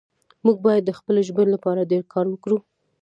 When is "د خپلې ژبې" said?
0.85-1.45